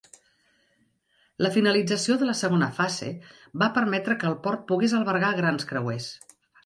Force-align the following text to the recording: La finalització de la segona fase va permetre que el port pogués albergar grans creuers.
La 1.45 1.51
finalització 1.57 2.17
de 2.21 2.29
la 2.29 2.35
segona 2.39 2.69
fase 2.79 3.09
va 3.65 3.67
permetre 3.77 4.17
que 4.25 4.29
el 4.31 4.39
port 4.47 4.65
pogués 4.73 4.97
albergar 5.01 5.31
grans 5.43 5.69
creuers. 5.75 6.09